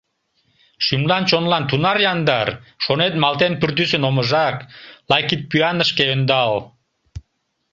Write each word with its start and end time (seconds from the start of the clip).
Шӱмлан-чонлан 0.85 1.63
тунар 1.69 1.97
яндар— 2.11 2.49
Шонет, 2.83 3.13
малтен 3.21 3.53
пӱртӱсын 3.59 4.03
омыжак, 4.09 4.57
Лай 5.09 5.23
кидпӱанышке 5.29 6.03
ӧндал… 6.13 6.53